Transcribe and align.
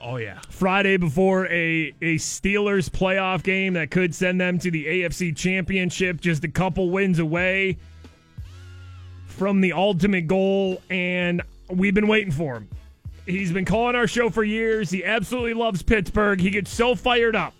Oh 0.00 0.16
yeah. 0.16 0.38
Friday 0.48 0.96
before 0.96 1.46
a, 1.46 1.92
a 2.00 2.16
Steelers 2.16 2.88
playoff 2.88 3.42
game 3.42 3.74
that 3.74 3.90
could 3.90 4.14
send 4.14 4.40
them 4.40 4.58
to 4.60 4.70
the 4.70 4.86
AFC 4.86 5.36
Championship, 5.36 6.20
just 6.20 6.44
a 6.44 6.48
couple 6.48 6.90
wins 6.90 7.18
away 7.18 7.78
from 9.26 9.60
the 9.60 9.72
ultimate 9.72 10.26
goal, 10.26 10.82
and 10.90 11.42
we've 11.68 11.94
been 11.94 12.08
waiting 12.08 12.32
for 12.32 12.56
him. 12.56 12.68
He's 13.26 13.52
been 13.52 13.64
calling 13.64 13.94
our 13.94 14.06
show 14.06 14.30
for 14.30 14.42
years. 14.42 14.90
He 14.90 15.04
absolutely 15.04 15.54
loves 15.54 15.82
Pittsburgh. 15.82 16.40
He 16.40 16.50
gets 16.50 16.72
so 16.72 16.94
fired 16.94 17.36
up 17.36 17.54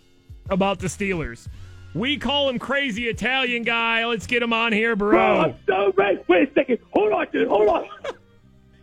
about 0.49 0.79
the 0.79 0.87
Steelers. 0.87 1.47
We 1.95 2.17
call 2.17 2.49
him 2.49 2.59
crazy 2.59 3.09
Italian 3.09 3.65
guy. 3.65 4.05
Let's 4.07 4.27
get 4.27 4.43
him 4.43 4.53
on 4.53 4.73
here, 4.73 4.95
bro. 4.97 5.11
Bro, 5.11 5.41
I'm 5.41 5.55
so 5.67 5.93
ready. 5.97 6.21
Wait 6.29 6.51
a 6.51 6.55
second. 6.55 6.79
Hold 6.93 7.13
on, 7.13 7.27
dude. 7.33 7.49
Hold 7.49 7.69
on. 7.69 7.89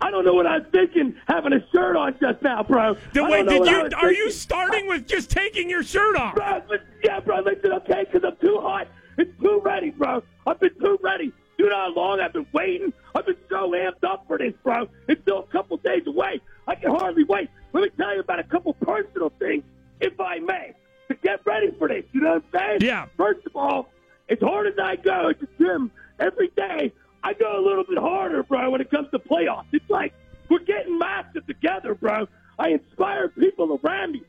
I 0.02 0.12
don't 0.12 0.26
know 0.26 0.34
what 0.34 0.46
I'm 0.46 0.66
thinking 0.72 1.16
having 1.28 1.54
a 1.54 1.66
shirt 1.74 1.96
on 1.96 2.16
just 2.20 2.42
now, 2.42 2.64
bro. 2.64 2.98
Then 3.14 3.26
I 3.26 3.30
wait, 3.30 3.48
did 3.48 3.66
you 3.66 3.90
are 3.98 4.12
you 4.12 4.30
starting 4.32 4.88
with 4.88 5.08
just 5.08 5.30
taking 5.30 5.70
your 5.70 5.84
shirt 5.84 6.16
off? 6.16 6.36
Bro, 6.36 6.62
yeah, 7.04 7.20
bro, 7.20 7.40
listen, 7.40 7.72
okay, 7.74 8.06
because 8.12 8.28
I'm 8.28 8.38
too 8.46 8.60
hot. 8.62 8.88
It's 9.18 9.32
too 9.42 9.62
ready, 9.64 9.92
bro. 9.92 10.22
I've 10.46 10.60
been 10.60 10.76
too 10.80 11.00
ready. 11.02 11.32
You 11.58 11.70
know 11.70 11.76
how 11.76 11.94
long 11.96 12.20
I've 12.20 12.34
been 12.34 12.46
waiting? 12.52 12.92
I've 13.16 13.26
been 13.26 13.38
so 13.50 13.72
amped 13.72 14.04
up 14.04 14.26
for 14.28 14.38
this, 14.38 14.54
bro. 14.64 14.88
It's 15.08 15.22
still 15.22 15.40
a 15.40 15.48
couple 15.48 15.78
days 15.78 16.06
away. 16.06 16.42
I 16.68 16.76
can 16.76 16.92
hardly 16.92 17.24
wait. 17.24 17.50
Let 17.72 17.84
me 17.84 17.90
tell 17.98 18.14
you 18.14 18.20
about 18.20 18.40
a 18.40 18.44
couple 18.44 18.74
personal 18.74 19.32
things, 19.40 19.64
if 20.02 20.20
I 20.20 20.40
may, 20.40 20.74
to 21.08 21.16
get 21.16 21.46
ready 21.46 21.72
for 21.78 21.88
this. 21.88 22.04
You 22.12 22.22
know 22.22 22.34
what 22.34 22.44
I'm 22.54 22.60
saying? 22.60 22.78
Yeah. 22.82 23.06
First 23.16 23.46
of 23.46 23.56
all, 23.56 23.90
as 24.28 24.40
hard 24.42 24.68
as 24.68 24.74
I 24.82 24.98
go 24.98 25.30
at 25.30 25.40
the 25.40 25.48
gym 25.58 25.92
every 26.20 26.50
day, 26.58 26.92
I 27.26 27.34
go 27.34 27.60
a 27.60 27.64
little 27.68 27.84
bit 27.84 27.98
harder, 27.98 28.44
bro, 28.44 28.70
when 28.70 28.82
it 28.82 28.92
comes 28.92 29.10
to 29.10 29.18
playoffs. 29.18 29.66
It's 29.72 29.90
like 29.90 30.14
we're 30.48 30.60
getting 30.60 31.00
massive 31.00 31.48
together, 31.48 31.96
bro. 31.96 32.28
I 32.60 32.70
inspire 32.70 33.30
people 33.30 33.80
around 33.84 34.12
me. 34.12 34.22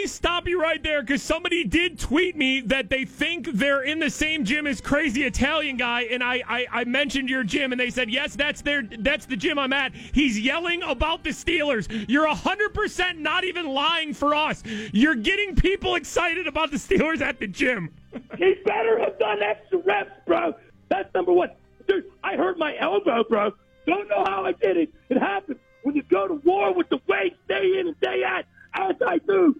Me 0.00 0.06
stop 0.06 0.48
you 0.48 0.60
right 0.60 0.82
there 0.82 1.02
because 1.02 1.22
somebody 1.22 1.62
did 1.62 1.98
tweet 1.98 2.34
me 2.34 2.60
that 2.60 2.88
they 2.88 3.04
think 3.04 3.52
they're 3.52 3.82
in 3.82 3.98
the 3.98 4.08
same 4.08 4.44
gym 4.44 4.66
as 4.66 4.80
Crazy 4.80 5.24
Italian 5.24 5.76
Guy, 5.76 6.02
and 6.02 6.22
I, 6.22 6.42
I, 6.48 6.66
I 6.70 6.84
mentioned 6.84 7.28
your 7.28 7.44
gym, 7.44 7.72
and 7.72 7.80
they 7.80 7.90
said 7.90 8.10
yes, 8.10 8.34
that's 8.34 8.62
their 8.62 8.82
that's 8.82 9.26
the 9.26 9.36
gym 9.36 9.58
I'm 9.58 9.72
at. 9.72 9.94
He's 9.94 10.40
yelling 10.40 10.82
about 10.82 11.22
the 11.22 11.30
Steelers. 11.30 11.86
You're 12.08 12.26
hundred 12.28 12.72
percent 12.72 13.18
not 13.18 13.44
even 13.44 13.66
lying 13.68 14.14
for 14.14 14.34
us. 14.34 14.62
You're 14.92 15.16
getting 15.16 15.54
people 15.54 15.96
excited 15.96 16.46
about 16.46 16.70
the 16.70 16.78
Steelers 16.78 17.20
at 17.20 17.38
the 17.38 17.46
gym. 17.46 17.90
He 18.38 18.54
better 18.64 18.98
have 18.98 19.18
done 19.18 19.42
extra 19.42 19.78
reps, 19.78 20.10
bro. 20.26 20.54
That's 20.88 21.12
number 21.14 21.32
one. 21.32 21.50
Dude, 21.86 22.06
I 22.24 22.36
hurt 22.36 22.58
my 22.58 22.76
elbow, 22.78 23.22
bro. 23.28 23.52
Don't 23.86 24.08
know 24.08 24.24
how 24.26 24.44
I 24.46 24.52
did 24.52 24.76
it. 24.76 24.92
It 25.10 25.18
happens 25.18 25.58
when 25.82 25.94
you 25.94 26.02
go 26.02 26.26
to 26.26 26.34
war 26.34 26.72
with 26.74 26.88
the 26.88 27.00
weight 27.06 27.36
day 27.48 27.78
in 27.78 27.88
and 27.88 28.00
day 28.00 28.24
out, 28.24 28.44
as 28.74 28.96
I 29.06 29.18
do. 29.18 29.54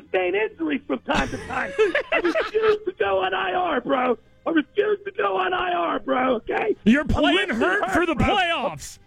Sustain 0.00 0.34
injuries 0.34 0.80
from 0.86 0.98
time 1.00 1.28
to 1.30 1.36
time. 1.46 1.72
I 2.12 2.16
refuse 2.22 2.78
to 2.84 2.92
go 2.98 3.18
on 3.24 3.32
IR, 3.32 3.80
bro. 3.80 4.18
I 4.46 4.50
refuse 4.50 4.98
to 5.04 5.12
go 5.12 5.36
on 5.36 5.52
IR, 5.52 6.00
bro, 6.00 6.34
okay? 6.36 6.76
You're 6.84 7.04
playing 7.04 7.36
lifting 7.36 7.56
hurt 7.56 7.90
for 7.92 8.04
the 8.06 8.14
bro. 8.14 8.26
playoffs. 8.26 8.98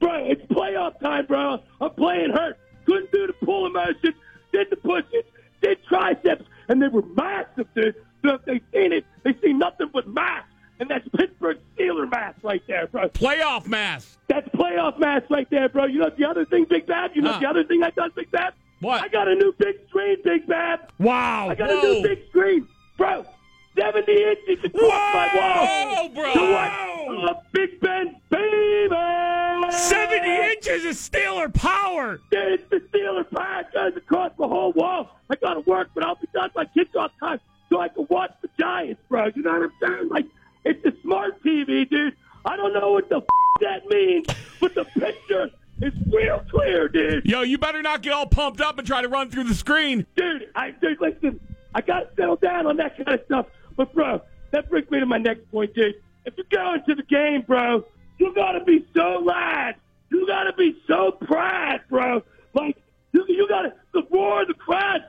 Bro, 0.00 0.24
it's 0.30 0.42
playoff 0.52 0.98
time, 1.00 1.26
bro. 1.26 1.58
I'm 1.80 1.90
playing 1.90 2.30
hurt. 2.30 2.56
Couldn't 2.86 3.12
do 3.12 3.26
the 3.26 3.34
pull 3.44 3.68
motions, 3.70 4.14
did 4.52 4.68
the 4.70 4.76
pushes, 4.76 5.24
did 5.60 5.78
triceps, 5.84 6.44
and 6.68 6.80
they 6.80 6.88
were 6.88 7.02
massive, 7.14 7.66
dude. 7.74 7.94
So 8.24 8.34
if 8.34 8.44
they 8.46 8.60
seen 8.72 8.92
it, 8.92 9.04
they 9.24 9.34
see 9.42 9.52
nothing 9.52 9.90
but 9.92 10.08
mass. 10.08 10.44
And 10.80 10.88
that's 10.88 11.06
Pittsburgh 11.16 11.58
Steeler 11.76 12.10
mass 12.10 12.34
right 12.42 12.62
there, 12.66 12.86
bro. 12.86 13.08
Playoff 13.10 13.66
mass. 13.66 14.16
That's 14.28 14.48
playoff 14.50 14.98
mass 14.98 15.22
right 15.28 15.48
there, 15.50 15.68
bro. 15.68 15.84
You 15.86 15.98
know 16.00 16.10
the 16.16 16.24
other 16.24 16.44
thing, 16.46 16.64
Big 16.68 16.86
Bad? 16.86 17.10
You 17.14 17.22
know 17.22 17.32
Huh. 17.32 17.40
the 17.40 17.46
other 17.48 17.64
thing 17.64 17.82
I 17.82 17.90
done, 17.90 18.12
Big 18.16 18.30
Bad? 18.30 18.54
What? 18.80 19.02
I 19.02 19.08
got 19.08 19.28
a 19.28 19.34
new 19.34 19.52
big 19.58 19.76
screen, 19.88 20.16
Big 20.22 20.46
Bad. 20.46 20.80
Wow. 20.98 21.48
I 21.50 21.54
got 21.54 21.68
Whoa. 21.68 21.78
a 21.78 21.82
new 21.94 22.02
big 22.02 22.28
screen. 22.28 22.68
Bro, 22.96 23.26
70 23.76 24.12
inches 24.12 24.64
across 24.64 24.90
my 25.14 25.30
wall. 25.34 25.66
Whoa, 25.66 26.08
bro. 26.14 26.32
To 26.34 26.52
what? 26.52 27.30
Uh, 27.30 27.40
Big 27.52 27.80
Ben, 27.80 28.16
baby! 28.30 29.70
70 29.70 30.28
inches 30.28 30.84
of 30.84 30.92
Steeler 30.94 31.52
power. 31.52 32.20
It's 32.30 32.62
the 32.70 32.76
Steeler 32.92 33.28
power. 33.30 33.64
goes 33.72 33.96
across 33.96 34.32
the 34.38 34.46
whole 34.48 34.72
wall. 34.72 35.18
I 35.30 35.36
got 35.36 35.54
to 35.54 35.60
work, 35.60 35.90
but 35.94 36.04
I'll 36.04 36.16
be 36.16 36.28
done 36.32 36.50
by 36.54 36.64
kickoff 36.66 37.10
time 37.20 37.40
so 37.68 37.80
I 37.80 37.88
can 37.88 38.06
watch 38.10 38.32
the 38.42 38.48
Giants, 38.58 39.00
bro. 39.08 39.30
You 39.34 39.42
know 39.42 39.52
what 39.52 39.62
I'm 39.62 39.72
saying? 39.82 40.08
Like, 40.08 40.26
it's 40.64 40.84
a 40.84 40.92
smart 41.02 41.42
TV, 41.42 41.88
dude. 41.88 42.14
I 42.44 42.56
don't 42.56 42.72
know 42.72 42.92
what 42.92 43.08
the 43.08 43.16
f- 43.18 43.24
that 43.60 43.86
means, 43.88 44.26
but 44.60 44.74
the 44.74 44.84
picture 44.84 45.50
is 45.82 45.92
real 46.12 46.44
clear, 46.50 46.88
dude. 46.88 47.17
Yo, 47.28 47.42
you 47.42 47.58
better 47.58 47.82
not 47.82 48.00
get 48.00 48.14
all 48.14 48.26
pumped 48.26 48.58
up 48.58 48.78
and 48.78 48.86
try 48.86 49.02
to 49.02 49.08
run 49.08 49.30
through 49.30 49.44
the 49.44 49.54
screen. 49.54 50.06
Dude, 50.16 50.48
I 50.54 50.70
dude, 50.70 50.98
listen, 50.98 51.38
I 51.74 51.82
gotta 51.82 52.08
settle 52.16 52.36
down 52.36 52.66
on 52.66 52.78
that 52.78 52.96
kind 52.96 53.06
of 53.06 53.20
stuff. 53.26 53.46
But 53.76 53.92
bro, 53.92 54.22
that 54.50 54.70
brings 54.70 54.90
me 54.90 54.98
to 54.98 55.04
my 55.04 55.18
next 55.18 55.46
point, 55.50 55.74
dude. 55.74 55.96
If 56.24 56.38
you 56.38 56.44
go 56.50 56.72
into 56.72 56.94
the 56.94 57.02
game, 57.02 57.42
bro, 57.42 57.84
you 58.16 58.32
gotta 58.34 58.64
be 58.64 58.82
so 58.96 59.20
loud. 59.22 59.74
You 60.10 60.26
gotta 60.26 60.54
be 60.54 60.74
so 60.86 61.18
proud, 61.20 61.82
bro. 61.90 62.22
Like 62.54 62.78
you, 63.12 63.26
you 63.28 63.46
gotta 63.46 63.74
the 63.92 64.04
roar 64.10 64.40
of 64.40 64.48
the 64.48 64.54
crowd. 64.54 65.02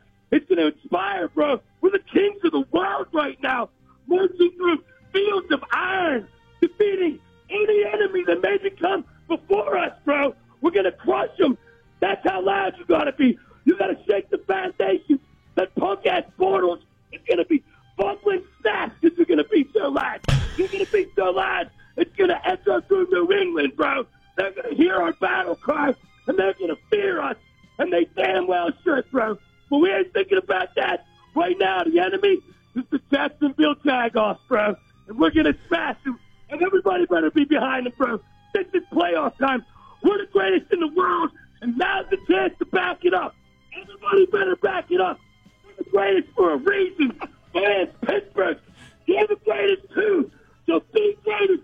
Bro. 23.67 24.05
They're 24.37 24.51
gonna 24.51 24.75
hear 24.75 24.95
our 24.95 25.13
battle 25.13 25.55
cry 25.55 25.93
and 26.27 26.37
they're 26.37 26.53
gonna 26.59 26.77
fear 26.89 27.21
us. 27.21 27.35
And 27.77 27.91
they 27.91 28.05
damn 28.15 28.47
well 28.47 28.69
should, 28.83 29.09
bro. 29.11 29.37
But 29.69 29.77
we 29.77 29.91
ain't 29.91 30.13
thinking 30.13 30.37
about 30.37 30.75
that. 30.75 31.05
Right 31.35 31.57
now, 31.59 31.83
the 31.83 31.99
enemy 31.99 32.39
is 32.75 32.83
the 32.89 32.99
Jacksonville 33.11 33.75
Jaguars, 33.85 34.37
bro. 34.47 34.75
And 35.07 35.19
we're 35.19 35.31
gonna 35.31 35.55
smash 35.67 35.97
them. 36.03 36.19
And 36.49 36.61
everybody 36.61 37.05
better 37.05 37.31
be 37.31 37.45
behind 37.45 37.85
them, 37.85 37.93
bro. 37.97 38.19
This 38.53 38.65
is 38.73 38.83
playoff 38.91 39.37
time. 39.37 39.63
We're 40.03 40.17
the 40.17 40.31
greatest 40.31 40.71
in 40.71 40.79
the 40.79 40.87
world, 40.87 41.31
and 41.61 41.77
now's 41.77 42.05
the 42.09 42.17
chance 42.29 42.53
to 42.59 42.65
back 42.65 43.03
it 43.03 43.13
up. 43.13 43.35
Everybody 43.79 44.25
better 44.25 44.55
back 44.55 44.89
it 44.89 45.01
up. 45.01 45.19
We're 45.65 45.83
the 45.83 45.89
greatest 45.89 46.29
for 46.35 46.53
a 46.53 46.57
reason. 46.57 47.19
Fans, 47.53 47.89
Pittsburgh, 48.01 48.57
you're 49.05 49.27
the 49.27 49.37
greatest 49.43 49.91
too. 49.93 50.31
So 50.65 50.81
be 50.93 51.17
greatest. 51.23 51.63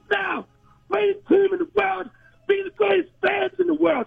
Greatest 0.96 1.28
team 1.28 1.48
in 1.52 1.60
the 1.60 1.68
world. 1.76 2.10
Be 2.48 2.64
the 2.64 2.70
greatest 2.78 3.10
fans 3.22 3.52
in 3.60 3.68
the 3.68 3.74
world. 3.74 4.06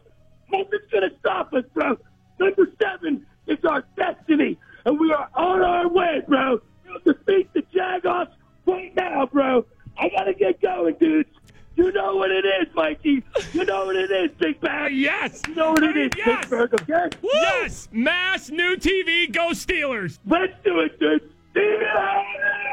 Nothing's 0.50 0.90
gonna 0.90 1.10
stop 1.20 1.52
us, 1.52 1.64
bro. 1.74 1.98
Number 2.40 2.66
seven 2.80 3.26
is 3.46 3.58
our 3.68 3.84
destiny, 3.96 4.58
and 4.86 4.98
we 4.98 5.12
are 5.12 5.28
on 5.34 5.60
our 5.60 5.86
way, 5.88 6.22
bro. 6.26 6.62
We'll 6.86 7.14
defeat 7.14 7.52
the 7.52 7.62
Jaguars 7.74 8.28
right 8.64 8.94
now, 8.96 9.26
bro. 9.26 9.66
I 9.98 10.08
gotta 10.08 10.32
get 10.32 10.62
going, 10.62 10.94
dudes. 10.98 11.28
You 11.76 11.92
know 11.92 12.16
what 12.16 12.30
it 12.30 12.46
is, 12.46 12.74
Mikey. 12.74 13.22
You 13.52 13.64
know 13.66 13.84
what 13.84 13.96
it 13.96 14.10
is, 14.10 14.30
Big 14.38 14.58
Bad. 14.62 14.92
Yes. 14.94 15.42
You 15.46 15.56
know 15.56 15.72
what 15.72 15.82
it 15.82 15.96
is, 15.96 16.10
Yes. 16.16 16.38
Pittsburgh, 16.38 16.72
okay? 16.74 17.10
Yes. 17.22 17.88
Mass 17.92 18.48
new 18.48 18.76
TV. 18.76 19.30
Go 19.30 19.50
Steelers. 19.50 20.18
Let's 20.26 20.54
do 20.64 20.80
it, 20.80 20.98
dude. 20.98 21.30
Steelers! 21.54 22.67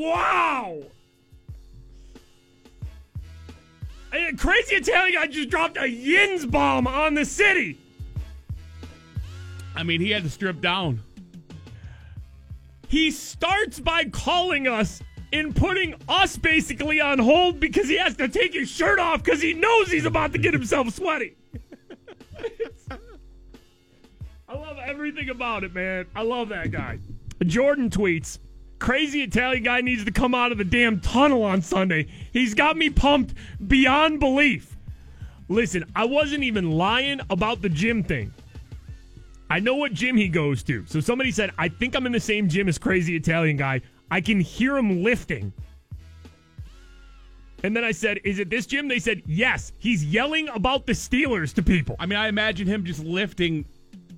Wow. 0.00 0.82
A 4.12 4.32
crazy 4.36 4.76
Italian 4.76 5.20
guy 5.20 5.26
just 5.28 5.50
dropped 5.50 5.76
a 5.76 5.88
yins 5.88 6.44
bomb 6.46 6.86
on 6.86 7.14
the 7.14 7.24
city. 7.24 7.78
I 9.76 9.82
mean, 9.84 10.00
he 10.00 10.10
had 10.10 10.24
to 10.24 10.30
strip 10.30 10.60
down. 10.60 11.00
He 12.88 13.12
starts 13.12 13.78
by 13.78 14.06
calling 14.06 14.66
us 14.66 15.00
and 15.32 15.54
putting 15.54 15.94
us 16.08 16.36
basically 16.36 17.00
on 17.00 17.20
hold 17.20 17.60
because 17.60 17.88
he 17.88 17.96
has 17.98 18.16
to 18.16 18.26
take 18.26 18.52
his 18.52 18.68
shirt 18.68 18.98
off 18.98 19.22
because 19.22 19.40
he 19.40 19.54
knows 19.54 19.92
he's 19.92 20.06
about 20.06 20.32
to 20.32 20.38
get 20.38 20.52
himself 20.52 20.90
sweaty. 20.90 21.36
I 24.48 24.54
love 24.54 24.78
everything 24.84 25.30
about 25.30 25.62
it, 25.62 25.72
man. 25.72 26.06
I 26.16 26.22
love 26.22 26.48
that 26.48 26.72
guy. 26.72 26.98
Jordan 27.44 27.90
tweets 27.90 28.40
Crazy 28.80 29.22
Italian 29.22 29.62
guy 29.62 29.82
needs 29.82 30.04
to 30.06 30.10
come 30.10 30.34
out 30.34 30.52
of 30.52 30.58
the 30.58 30.64
damn 30.64 31.00
tunnel 31.00 31.44
on 31.44 31.60
Sunday. 31.60 32.08
He's 32.32 32.54
got 32.54 32.76
me 32.76 32.88
pumped 32.88 33.34
beyond 33.68 34.18
belief. 34.18 34.76
Listen, 35.48 35.84
I 35.94 36.06
wasn't 36.06 36.44
even 36.44 36.72
lying 36.72 37.20
about 37.28 37.60
the 37.60 37.68
gym 37.68 38.02
thing. 38.02 38.32
I 39.50 39.60
know 39.60 39.74
what 39.74 39.92
gym 39.92 40.16
he 40.16 40.28
goes 40.28 40.62
to. 40.62 40.86
So 40.86 40.98
somebody 40.98 41.30
said, 41.30 41.50
I 41.58 41.68
think 41.68 41.94
I'm 41.94 42.06
in 42.06 42.12
the 42.12 42.20
same 42.20 42.48
gym 42.48 42.68
as 42.68 42.78
crazy 42.78 43.14
Italian 43.16 43.58
guy. 43.58 43.82
I 44.10 44.22
can 44.22 44.40
hear 44.40 44.78
him 44.78 45.02
lifting. 45.04 45.52
And 47.62 47.76
then 47.76 47.84
I 47.84 47.92
said, 47.92 48.20
Is 48.24 48.38
it 48.38 48.48
this 48.48 48.64
gym? 48.64 48.88
They 48.88 48.98
said, 48.98 49.22
Yes. 49.26 49.72
He's 49.78 50.02
yelling 50.04 50.48
about 50.48 50.86
the 50.86 50.92
Steelers 50.92 51.52
to 51.54 51.62
people. 51.62 51.96
I 51.98 52.06
mean, 52.06 52.18
I 52.18 52.28
imagine 52.28 52.66
him 52.66 52.84
just 52.84 53.04
lifting 53.04 53.66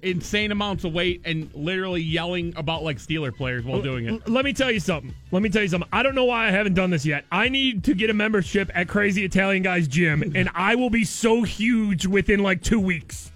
insane 0.03 0.53
amounts 0.53 0.85
of 0.85 0.93
weight 0.93 1.23
and 1.25 1.53
literally 1.55 2.03
yelling 2.03 2.53
about 2.57 2.83
like 2.83 2.99
Steeler 2.99 3.35
players 3.35 3.65
while 3.65 3.81
doing 3.81 4.07
it. 4.07 4.29
Let 4.29 4.45
me 4.45 4.53
tell 4.53 4.71
you 4.71 4.81
something. 4.81 5.15
Let 5.31 5.43
me 5.43 5.49
tell 5.49 5.63
you 5.63 5.69
something. 5.69 5.89
I 5.93 6.03
don't 6.03 6.15
know 6.15 6.25
why 6.25 6.49
I 6.49 6.51
haven't 6.51 6.75
done 6.75 6.91
this 6.91 7.07
yet. 7.07 7.25
I 7.31 7.49
need 7.49 7.85
to 7.85 7.95
get 7.95 8.11
a 8.11 8.15
membership 8.15 8.71
at 8.75 8.89
Crazy 8.89 9.25
Italian 9.25 9.63
Guy's 9.63 9.89
gym, 9.89 10.23
and 10.35 10.51
I 10.55 10.75
will 10.75 10.91
be 10.91 11.05
so 11.05 11.43
huge 11.43 12.07
within 12.07 12.43
like 12.43 12.63
two 12.63 12.81
weeks. 12.81 13.31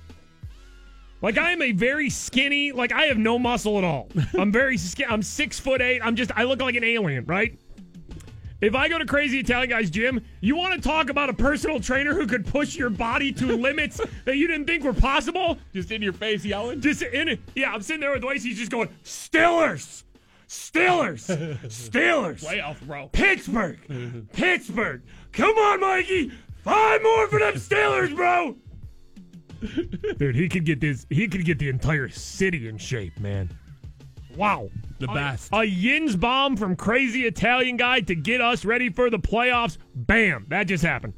Like 1.23 1.39
I 1.39 1.53
am 1.53 1.63
a 1.63 1.73
very 1.73 2.11
skinny. 2.11 2.73
Like 2.73 2.93
I 2.93 3.07
have 3.07 3.19
no 3.19 3.39
muscle 3.39 3.79
at 3.79 3.85
all. 3.85 4.09
I'm 4.39 4.53
very 4.53 4.77
skinny. 4.77 5.09
I'm 5.11 5.23
six 5.23 5.59
foot 5.59 5.81
eight. 5.81 6.01
I'm 6.05 6.17
just. 6.17 6.31
I 6.37 6.45
look 6.45 6.61
like 6.61 6.75
an 6.75 6.85
alien, 6.85 7.25
right? 7.25 7.59
If 8.61 8.75
I 8.75 8.89
go 8.89 8.99
to 8.99 9.05
Crazy 9.05 9.39
Italian 9.39 9.69
Guy's 9.69 9.91
gym, 9.91 10.25
you 10.41 10.57
want 10.57 10.81
to 10.81 10.89
talk 10.89 11.11
about 11.11 11.29
a 11.29 11.35
personal 11.35 11.79
trainer 11.79 12.15
who 12.15 12.27
could 12.27 12.47
push 12.47 12.75
your 12.75 12.89
body 12.89 13.31
to 13.33 13.47
limits 13.57 14.01
that 14.25 14.37
you 14.37 14.47
didn't 14.47 14.67
think 14.67 14.83
were 14.83 14.95
possible? 14.95 15.59
Just 15.75 15.91
in 15.91 16.01
your 16.01 16.15
face 16.15 16.45
yelling. 16.45 16.81
Just 16.81 17.03
in 17.03 17.29
it. 17.29 17.41
Yeah, 17.55 17.73
I'm 17.73 17.83
sitting 17.83 18.01
there 18.01 18.13
with 18.13 18.25
Lacey. 18.25 18.49
He's 18.49 18.59
just 18.59 18.71
going, 18.71 18.89
Steelers! 19.05 20.05
Steelers! 20.49 21.27
Steelers! 21.67 22.45
Playoff, 22.45 22.81
bro. 22.83 23.09
Pittsburgh! 23.09 23.79
Pittsburgh! 24.33 25.03
Come 25.33 25.57
on, 25.59 25.81
Mikey! 25.81 26.33
Five 26.63 27.03
more 27.03 27.29
for 27.29 27.39
them 27.39 27.55
Steelers, 27.55 28.15
bro! 28.15 28.57
Dude, 30.19 30.35
he 30.35 30.49
could 30.49 30.65
get 30.65 30.81
this. 30.81 31.07
He 31.11 31.29
could 31.29 31.45
get 31.45 31.59
the 31.59 31.69
entire 31.69 32.09
city 32.09 32.69
in 32.69 32.79
shape, 32.79 33.19
man. 33.19 33.51
Wow. 34.37 34.71
The 34.99 35.09
best. 35.09 35.51
A 35.53 35.65
Yins 35.65 36.17
bomb 36.17 36.57
from 36.57 36.77
crazy 36.77 37.25
Italian 37.27 37.77
guy 37.77 38.01
to 38.01 38.15
get 38.15 38.41
us 38.41 38.65
ready 38.65 38.89
for 38.89 39.11
the 39.11 39.19
playoffs. 39.19 39.77
Bam. 39.95 40.47
That 40.49 40.65
just 40.65 40.85
happened. 40.85 41.15